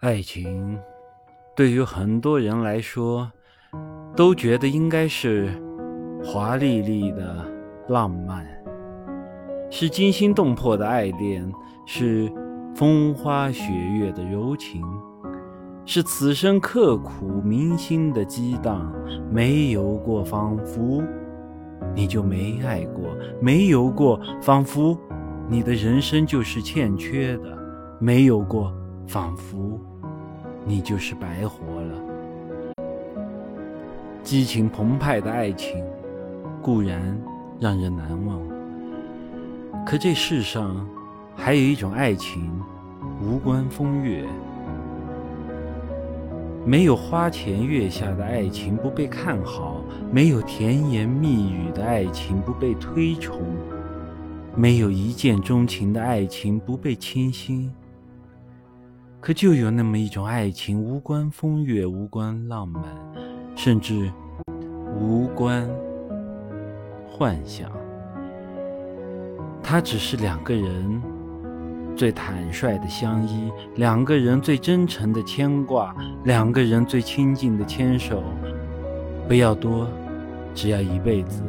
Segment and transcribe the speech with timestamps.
[0.00, 0.78] 爱情，
[1.54, 3.30] 对于很多人来说，
[4.16, 5.52] 都觉得应该是
[6.24, 7.44] 华丽丽的
[7.86, 8.46] 浪漫，
[9.68, 11.46] 是惊心动魄的爱恋，
[11.84, 12.32] 是
[12.74, 14.82] 风花雪月的柔情，
[15.84, 18.90] 是此生刻骨铭心的激荡。
[19.30, 21.02] 没有过，仿佛
[21.94, 23.04] 你就没爱过；
[23.38, 24.96] 没有过，仿佛
[25.46, 27.50] 你的人生就是欠缺的；
[27.98, 28.72] 没有过，
[29.06, 29.78] 仿佛。
[30.64, 31.94] 你就是白活了。
[34.22, 35.84] 激情澎湃的爱情
[36.62, 37.18] 固然
[37.58, 38.40] 让人难忘，
[39.84, 40.86] 可这世上
[41.34, 42.50] 还有一种爱情
[43.22, 44.24] 无关风月。
[46.64, 53.40] 没有花前月下的爱情不被看好，没有甜言蜜语的爱情不被推崇，
[54.54, 57.72] 没有一见钟情的爱情不被倾心。
[59.20, 62.82] 可就有那么一种爱情，无关风月，无关浪漫，
[63.54, 64.10] 甚至
[64.98, 65.68] 无关
[67.06, 67.70] 幻想。
[69.62, 71.02] 它只是两个人
[71.94, 78.22] 最坦率的相依，两个人最真诚的牵挂，两个人最亲近的牵手。
[79.28, 79.86] 不要多，
[80.54, 81.42] 只要一辈子。